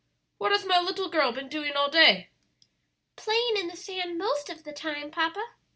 [0.39, 2.31] "What has my little girl been doing all day?"
[3.17, 5.49] "Playing in the sand most of the time, papa.